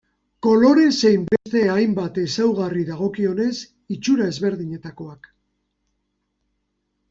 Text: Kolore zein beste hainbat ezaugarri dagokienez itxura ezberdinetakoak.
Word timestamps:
Kolore 0.45 0.85
zein 1.01 1.27
beste 1.33 1.61
hainbat 1.73 2.17
ezaugarri 2.23 2.87
dagokienez 2.89 3.53
itxura 3.99 4.33
ezberdinetakoak. 4.35 5.33